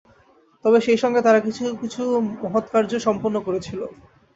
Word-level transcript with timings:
তবে 0.65 0.77
সেই 0.81 0.99
সঙ্গে 0.99 1.19
তারা 1.21 1.39
কিছু 1.39 1.63
কিছু 1.81 2.01
মহৎকার্যও 2.43 3.05
সম্পন্ন 3.07 3.35
করেছিল। 3.47 3.79